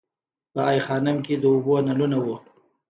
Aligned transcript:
په 0.53 0.59
ای 0.69 0.79
خانم 0.87 1.17
کې 1.25 1.33
د 1.37 1.43
اوبو 1.53 1.73
نلونه 1.87 2.17
وو 2.23 2.35